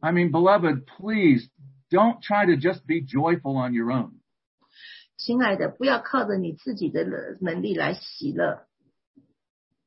[0.00, 1.48] I mean, beloved, please
[1.90, 4.12] don't try to just be joyful on your own.
[5.16, 7.04] 亲爱的，不要靠着你自己的
[7.40, 8.66] 能力来喜乐，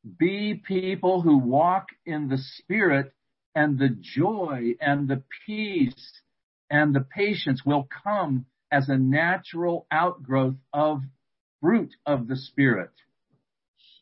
[0.04, 3.12] Be people who walk in the Spirit
[3.54, 5.94] and the joy and the peace
[6.70, 11.02] and the patience will come as a natural outgrowth of
[11.60, 12.92] fruit of the Spirit.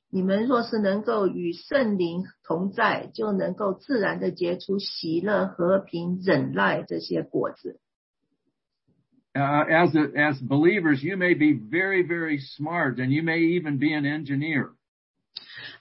[0.10, 7.80] 你们若是能够与圣灵同在，就能够自然的结出喜乐、和平、忍耐这些果子。
[9.38, 13.80] Uh, as a, as believers, you may be very, very smart and you may even
[13.80, 14.76] be an engineer.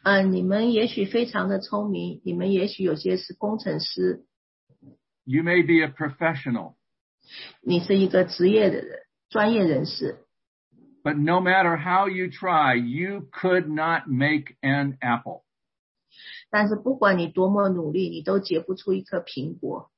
[0.04, 4.24] 嗯、你们也许非常的聪明，你们也许有些是工程师，
[5.24, 6.76] You may be a professional.
[7.62, 10.24] 你是一个职业的人、专业人士。
[11.04, 15.42] But no matter how you try, you could not make an apple.
[16.50, 19.90] 但是不管你多么努力，你都结不出一颗苹果。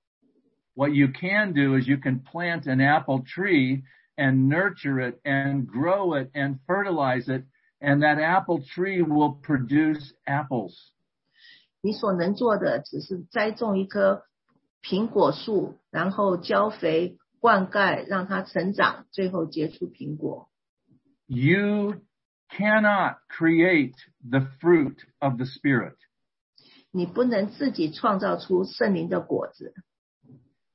[0.79, 3.85] What you can do is you can plant an apple tree
[4.17, 7.45] and nurture it and grow it and fertilize it,
[7.81, 10.75] and that apple tree will produce apples.
[11.81, 14.25] 你所能做的只是栽种一棵
[14.83, 20.49] 苹果树，然后浇肥、灌溉，让它成长，最后结出苹果。
[21.27, 22.03] You
[22.51, 23.95] cannot create
[24.29, 25.97] the fruit of the Spirit,
[26.91, 29.75] 你不能自己创造出圣灵的果子，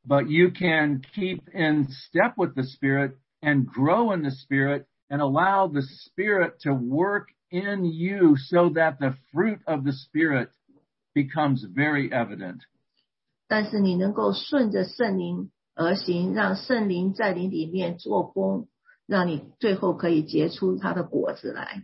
[0.06, 5.22] but you can keep in step with the Spirit and grow in the Spirit and
[5.22, 10.50] allow the Spirit to work in you so that the fruit of the Spirit
[11.14, 12.62] becomes very evident.
[13.48, 18.68] 但是你能够顺着圣灵而行，让圣灵在你里面做工，
[19.08, 21.84] 让你最后可以结出它的果子来。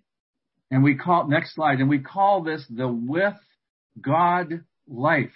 [0.69, 3.35] And we call, next slide, and we call this the with
[3.99, 5.33] God life.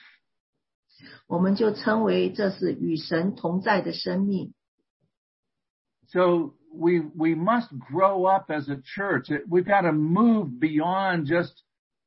[1.28, 4.53] 我们就称为这是与神同在的生命。
[6.07, 9.30] So we, we must grow up as a church.
[9.30, 11.53] It- We've got to move beyond just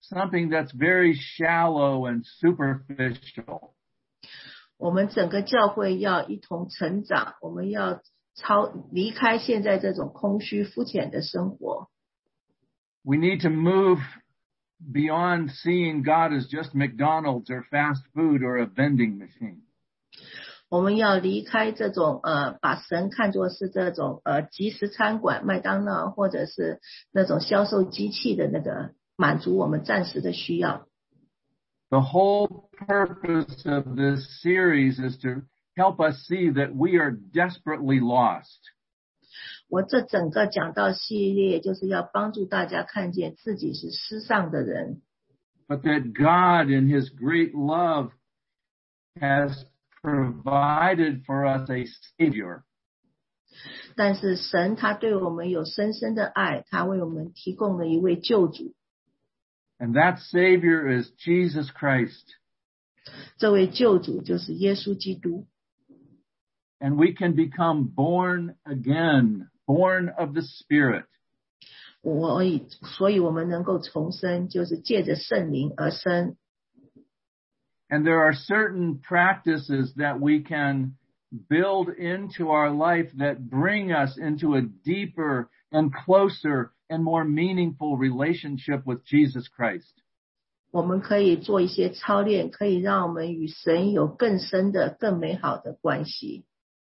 [0.00, 3.74] something that's very shallow and superficial.
[4.76, 8.02] 我们整个教会要一同成长，我们要
[8.34, 11.88] 超离开现在这种空虚肤浅的生活。
[13.04, 14.00] We need to move
[14.90, 19.62] beyond seeing God as just McDonald's or fast food or a vending machine.
[20.68, 26.80] 我们要离开这种呃，把神看作是这种呃即食餐馆、麦当劳或者是
[27.12, 30.86] 那种销售机器的那个满足我们暂时的需要。
[31.90, 35.42] The whole purpose of this series is to
[35.76, 38.58] help us see that we are desperately lost.
[39.68, 45.02] 我这整个讲道系列就是要帮助大家看见自己是失丧的人，
[45.66, 48.10] but that God in his great love
[49.20, 49.64] has
[50.02, 51.86] provided for us a
[52.18, 52.62] savior.
[53.96, 58.74] 但是神他对我们有深深的爱，他为我们提供了一位救主。
[59.78, 62.24] And that savior is Jesus Christ.
[63.36, 65.46] 这位救主就是耶稣基督。
[66.78, 71.04] And we can become born again, born of the Spirit.
[72.02, 76.36] 我以，所以我们能够重生，就是借着圣灵而生。
[77.88, 80.96] And there are certain practices that we can
[81.48, 87.96] build into our life that bring us into a deeper and closer and more meaningful
[87.96, 89.92] relationship with Jesus Christ.
[90.70, 96.46] 我们可以做一些操练，可以让我们与神有更深的、更美好的关系。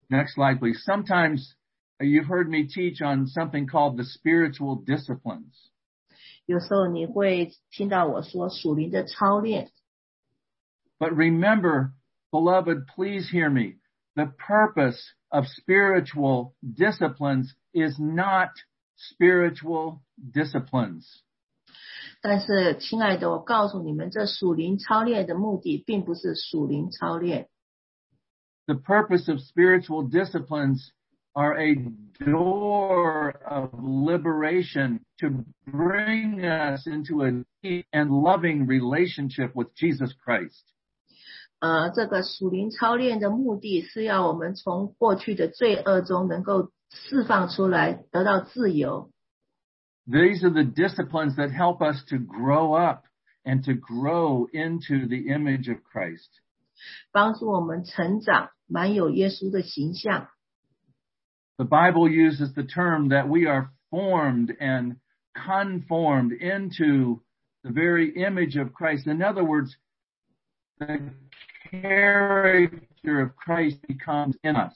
[0.09, 0.81] Next slide, please.
[0.85, 1.55] Sometimes uh,
[1.99, 5.71] you've heard me teach on something called the spiritual disciplines.
[6.45, 9.71] 有时候你会听到我说属灵的操练，
[10.99, 11.91] But remember,
[12.31, 13.79] beloved, please hear me.
[14.15, 14.99] The purpose
[15.29, 18.49] of spiritual disciplines is not
[18.97, 21.05] spiritual disciplines.
[22.21, 27.49] 但是亲爱的，我告诉你们，这属灵操练的目的并不是属灵操练，
[28.65, 30.89] The purpose of spiritual disciplines
[31.33, 31.75] are a
[32.19, 40.63] door of liberation to bring us into a deep and loving relationship with Jesus Christ.
[41.59, 49.09] 呃，这个属灵操练的目的是要我们从过去的罪恶中能够释放出来，得到自由。
[50.05, 53.05] These are the disciplines that help us to grow up
[53.45, 56.29] and to grow into the image of Christ.
[57.13, 60.27] 帮助我们成长，满有耶稣的形象。
[61.57, 64.97] The Bible uses the term that we are formed and
[65.35, 67.21] conformed into
[67.63, 69.07] the very image of Christ.
[69.07, 69.75] In other words,
[70.79, 71.11] the
[71.69, 74.73] character of Christ becomes in us.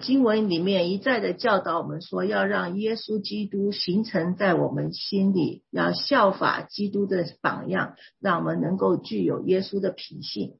[0.00, 10.58] 经文里面一再的教导我们说，要让耶稣基督形成在我们心里，要效法基督的榜样，让我们能够具有耶稣的品性。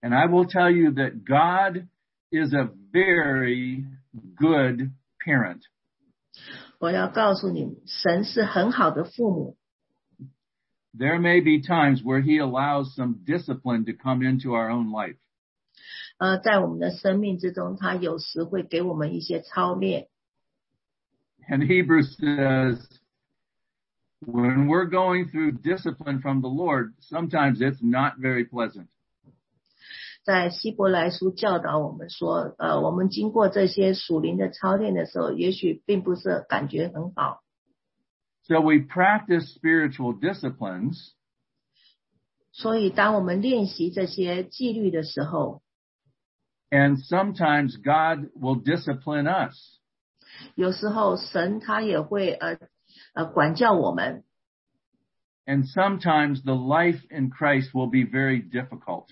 [0.00, 1.88] And I will tell you that God
[2.30, 3.84] is a very
[4.36, 4.90] good
[5.24, 5.62] parent.
[6.78, 9.56] 我要告诉你，神是很好的父母。
[10.96, 15.16] There may be times where he allows some discipline to come into our own life.
[16.18, 20.08] 呃，在我们的生命之中，他有时会给我们一些操练。
[21.48, 22.78] And Hebrews says,
[24.24, 28.86] when we're going through discipline from the Lord, sometimes it's not very pleasant.
[30.24, 37.42] 在希伯来书教导我们说，呃，我们经过这些属灵的操练的时候，也许并不是感觉很好。
[38.46, 41.12] So we practice spiritual disciplines
[42.52, 45.62] 所以，当我们练习这些纪律的时候，
[46.70, 49.56] and sometimes God will discipline us.
[50.54, 52.58] 有时候神他也会呃
[53.14, 54.24] 呃管教我们，
[55.46, 59.08] And sometimes the life in Christ will be very difficult.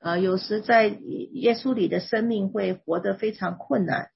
[0.00, 4.10] 呃，有时在耶稣里的生命会活得非常困难。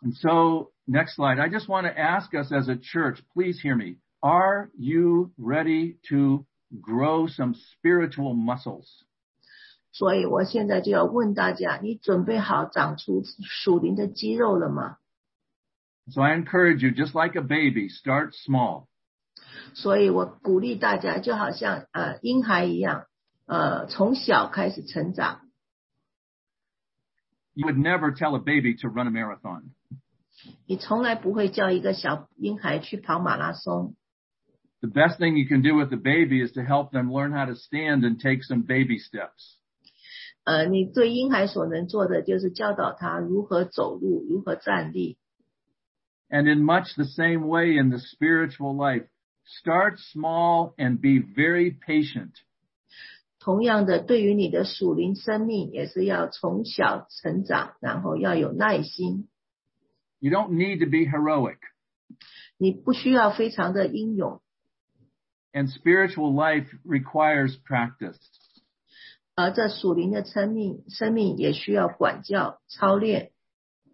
[0.00, 1.40] And so, next slide.
[1.40, 3.98] I just want to ask us as a church, please hear me.
[4.20, 6.46] Are you ready to
[6.80, 8.86] grow some spiritual muscles?
[9.90, 14.98] 所以我现在就要问大家：你准备好长出属灵的肌肉了吗？
[16.10, 18.86] So I encourage you, just like a baby, start small.
[19.74, 23.06] 所以我鼓励大家，就好像呃婴孩一样，
[23.46, 25.40] 呃从小开始成长。
[27.54, 29.70] You would never tell a baby to run a marathon.
[30.66, 33.96] 你从来不会叫一个小婴孩去跑马拉松。
[34.80, 37.46] The best thing you can do with the baby is to help them learn how
[37.46, 39.56] to stand and take some baby steps.
[40.44, 45.18] 呃，你对婴孩所能做的就是教导他如何走路，如何站立。
[46.30, 49.08] And in much the same way in the spiritual life,
[49.44, 52.34] start small and be very patient.
[53.42, 59.28] 同样的，对于你的属灵生命，也是要从小成长，然后要有耐心。
[60.18, 61.58] You don't need to be heroic.
[62.58, 64.40] 你不需要非常的英勇，
[65.52, 68.18] And spiritual life requires practice.
[69.36, 73.30] 而这属灵的生命，生命也需要管教、操练。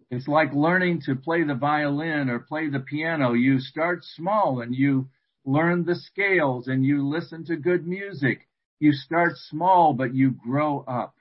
[0.09, 3.35] It's like learning to play the violin or play the piano.
[3.35, 5.07] You start small and you
[5.43, 8.47] learn the scales and you listen to good music.
[8.79, 11.13] You start small, but you grow up.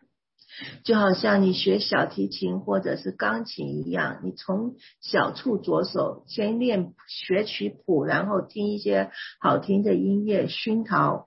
[0.84, 11.26] 就好像你学小提琴或者是钢琴一样，你从小处着手，先练学曲谱，然后听一些好听的音乐熏陶。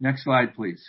[0.00, 0.82] Next slide, please.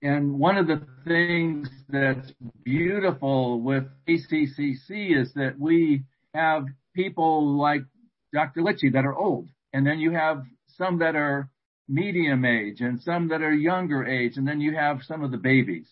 [0.00, 2.32] And one of the things that's
[2.64, 6.04] beautiful with ACCC is that we
[6.34, 7.84] have people like
[8.32, 8.62] Dr.
[8.62, 10.44] Litchie that are old, and then you have
[10.76, 11.48] some that are
[11.88, 15.38] medium age and some that are younger age, and then you have some of the
[15.38, 15.88] babies.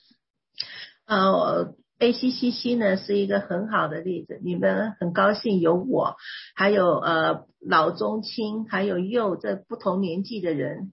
[1.06, 6.16] 呃，ACCC 呢是一个很好的例子，你们很高兴有我，
[6.54, 10.92] 还有呃老中青，还有幼这不同年纪的人。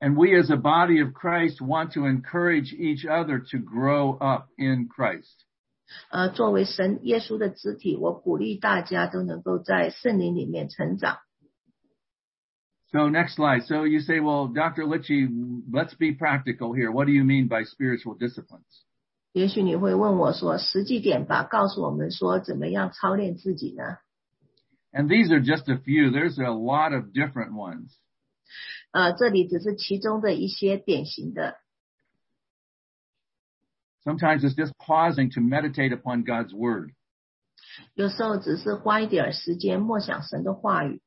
[0.00, 4.48] And we as a body of Christ want to encourage each other to grow up
[4.58, 5.46] in Christ.
[6.10, 11.18] 呃，作为神耶稣的肢体，我鼓励大家都能够在圣灵里面成长。
[12.92, 13.64] So next slide.
[13.64, 14.84] So you say, well, Dr.
[14.84, 15.26] Litchie,
[15.72, 16.92] let's be practical here.
[16.92, 18.84] What do you mean by spiritual disciplines?
[19.32, 23.98] 也许你会问我说，实际点吧，告诉我们说怎么样操练自己呢？
[24.92, 26.12] And these are just a few.
[26.12, 27.90] There's a lot of different ones.
[28.92, 31.56] 呃，这里只是其中的一些典型的。
[34.04, 36.90] Sometimes it's just pausing to meditate upon God's word.
[37.94, 41.02] 有时候只是花一点时间默想神的话语。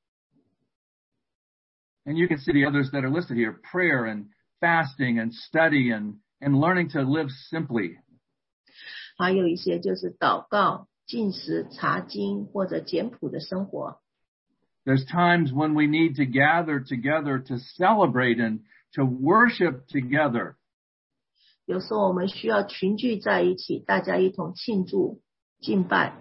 [2.05, 4.27] And you can see the others that are listed here, prayer and
[4.61, 7.97] fasting and study and, and learning to live simply.
[9.17, 13.99] 还有一些就是祷告、进食、查经或者简朴的生活。
[14.85, 18.61] There's times when we need to gather together to celebrate and
[18.93, 20.55] to worship together.
[21.65, 25.21] 有时候我们需要群聚在一起，大家一同庆祝、
[25.59, 26.13] 敬拜。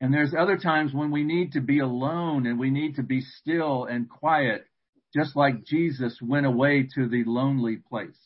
[0.00, 3.20] And there's other times when we need to be alone and we need to be
[3.20, 4.64] still and quiet,
[5.14, 8.18] just like Jesus went away to the lonely place.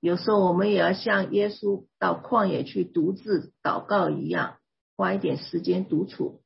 [0.00, 4.56] 有时候我们也要像耶稣到旷野去独自祷告一样，
[4.96, 6.42] 花一点时间独处。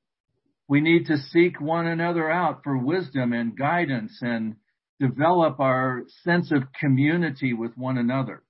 [0.66, 4.56] We need to seek one another out for wisdom and guidance and
[4.98, 8.40] develop our sense of community with one another.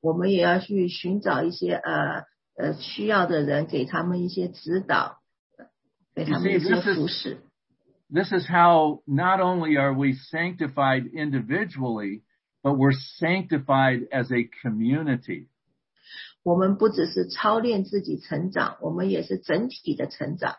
[0.00, 2.24] 我们也要去寻找一些呃
[2.60, 5.18] 呃需要的人，给他们一些指导，
[6.14, 7.42] 给他们一些 You see, this is- 服侍。
[8.08, 12.22] This is how not only are we sanctified individually,
[12.62, 15.48] but we're sanctified as a community.
[16.44, 20.54] 我们不只是操练自己成长，我们也是整体的成长。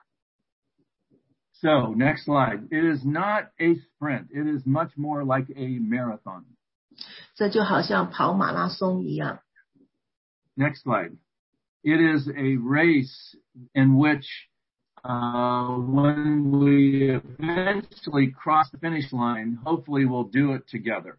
[1.54, 2.68] So next slide.
[2.70, 4.28] It is not a sprint.
[4.30, 6.44] It is much more like a marathon.
[7.36, 9.40] 这就好像跑马拉松一样。
[10.56, 11.18] Next slide.
[11.84, 13.36] It is a race
[13.74, 14.28] in which
[15.04, 21.18] uh, when we eventually cross the finish line, hopefully we'll do it together.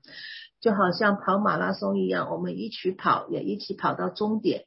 [0.60, 4.66] 就好像跑马拉松一样，我们一起跑，也一起跑到终点。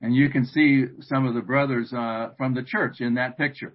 [0.00, 3.74] And you can see some of the brothers uh, from the church in that picture.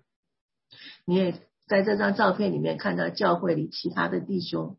[1.06, 1.32] 你也
[1.68, 4.78] 在这张照片里面看到教会里其他的弟兄。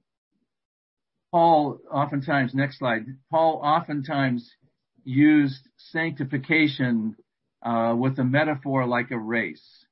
[1.30, 4.44] Paul oftentimes, next slide, Paul oftentimes
[5.06, 7.16] used sanctification
[7.62, 9.86] uh, with a metaphor like a race.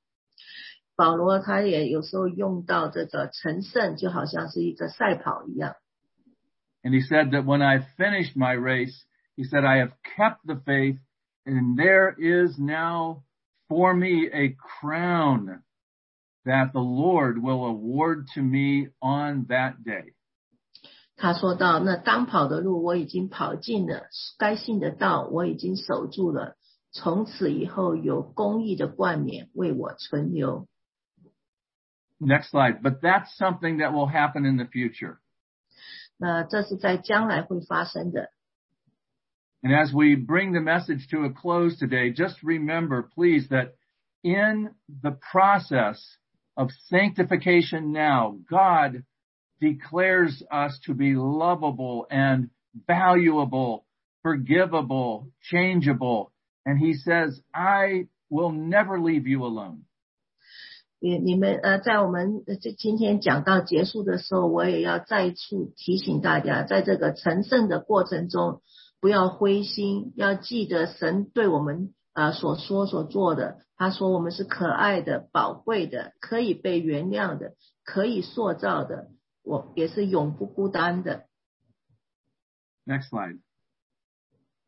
[0.96, 5.74] 保罗他也有时候用到这个成圣，就好像是一个赛跑一样。
[6.82, 9.04] And he said that when I finished my race,
[9.36, 10.98] he said, I have kept the faith
[11.46, 13.22] and there is now
[13.68, 15.62] for me a crown
[16.44, 20.14] that the Lord will award to me on that day.
[21.16, 24.08] 他说到：“那当跑的路我已经跑尽了，
[24.38, 26.56] 该信的道我已经守住了。
[26.92, 30.66] 从此以后有公义的冠冕为我存留。
[32.18, 32.82] Next slide.
[32.82, 35.18] But that's something that will happen in the future.
[36.16, 38.30] 那这是在将来会发生的。
[39.62, 43.74] And as we bring the message to a close today, just remember, please, that
[44.22, 46.00] in the process
[46.54, 49.04] of sanctification now, God
[49.60, 52.50] declares us to be lovable and
[52.86, 53.84] valuable,
[54.22, 56.32] forgivable, changeable.
[56.64, 59.84] And he says, I will never leave you alone.
[61.02, 68.60] 你你们呃，在我们这今天讲到结束的时候，我也要再次提醒大家，在这个成圣的过程中，
[69.00, 73.60] 不要灰心，要记得神对我们啊所说所做的。
[73.76, 79.08] 他说我们是可爱的、宝贵的、可以被原谅的、可以塑造的，
[79.44, 81.26] 我也是永不孤单的。
[82.86, 83.38] Next slide.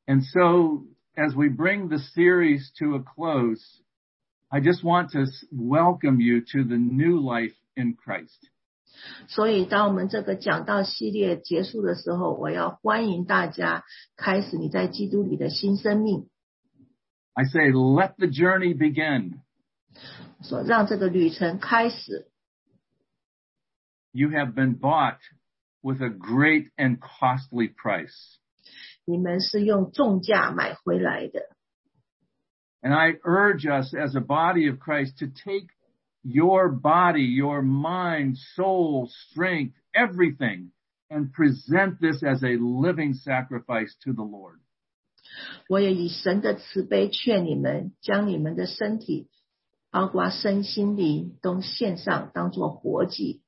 [0.07, 3.63] And so, as we bring the series to a close,
[4.49, 8.49] I just want to welcome you to the new life in Christ.
[9.29, 13.85] 所以，当我们这个讲道系列结束的时候，我要欢迎大家
[14.17, 16.29] 开始你在基督里的新生命。
[17.35, 19.41] I say, let the journey begin.
[20.43, 22.29] 说让这个旅程开始。
[24.17, 25.19] You have been bought
[25.83, 28.39] with a great and costly price.
[29.05, 31.41] 你们是用重价买回来的。
[32.83, 35.69] And I urge us as a body of Christ to take
[36.23, 40.71] your body, your mind, soul, strength, everything,
[41.09, 44.59] and present this as a living sacrifice to the Lord.
[45.69, 49.29] 我也以神的慈悲劝你们，将你们的身体，
[49.91, 53.43] 包括身心灵，都献上，当作活祭，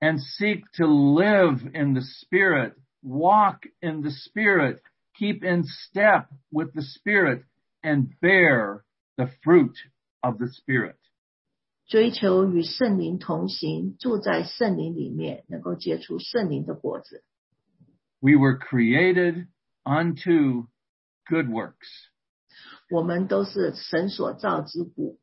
[0.00, 4.82] And seek to live in the Spirit, walk in the Spirit,
[5.18, 7.44] keep in step with the Spirit,
[7.82, 8.84] and bear
[9.16, 9.76] the fruit
[10.22, 10.96] of the Spirit.
[11.86, 17.22] 追求与圣灵同行，住在圣灵里面，能够结出圣灵的果子。
[18.20, 19.48] We were created
[19.84, 20.66] unto
[21.26, 22.08] good works.
[22.90, 25.18] 我们都是神所造之骨。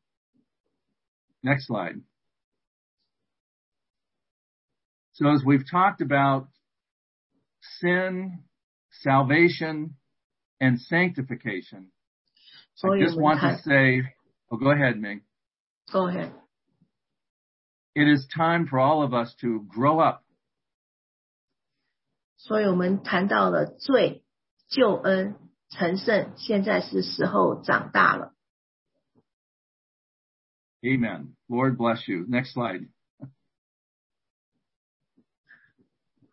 [1.42, 2.02] Next slide.
[5.16, 6.48] So as we've talked about
[7.80, 8.44] sin,
[9.02, 9.96] salvation,
[10.60, 11.90] and sanctification,
[12.74, 14.02] 所 I 以 just 我们 want 谈 to say,
[14.48, 15.22] oh, go ahead, Ming.
[15.92, 16.32] Go ahead.
[17.94, 20.22] It is time for all of us to grow up
[22.38, 24.24] 所以我们谈到了罪、
[24.68, 25.36] 救恩、
[25.68, 28.34] 成圣，现在是时候长大了。
[30.82, 31.36] Amen.
[31.48, 32.24] Lord bless you.
[32.26, 32.88] Next slide.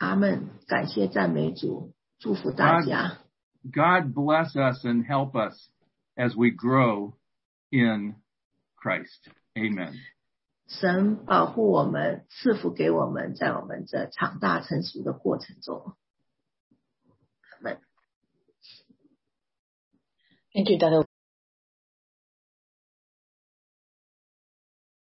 [0.03, 3.19] 阿门，感谢赞美主，祝福大家。
[3.63, 5.69] God bless us and help us
[6.15, 7.13] as we grow
[7.69, 8.15] in
[8.75, 9.29] Christ.
[9.55, 9.93] Amen.
[10.67, 15.95] 神保护我们，赐福给我们，在我们这长大成熟的过程中。
[17.41, 17.79] 阿门。
[20.53, 21.05] Thank you, Dr.